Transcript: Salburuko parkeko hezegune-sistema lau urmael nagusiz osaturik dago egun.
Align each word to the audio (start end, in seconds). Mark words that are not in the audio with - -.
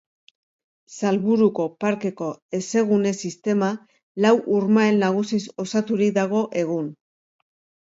Salburuko 0.93 1.65
parkeko 1.85 2.29
hezegune-sistema 2.59 3.69
lau 4.27 4.33
urmael 4.63 4.99
nagusiz 5.07 5.43
osaturik 5.67 6.19
dago 6.19 6.45
egun. 6.67 6.93